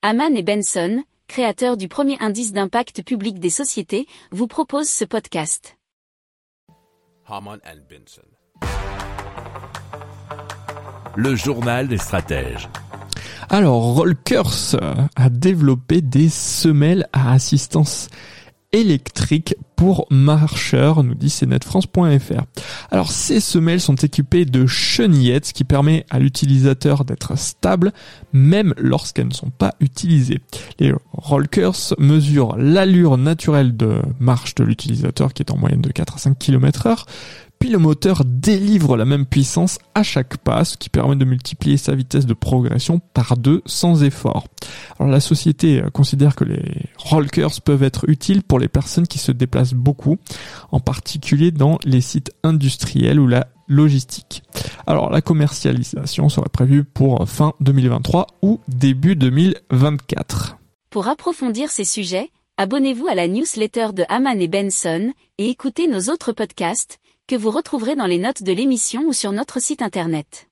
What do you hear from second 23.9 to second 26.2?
équipées de chenillettes, qui permet à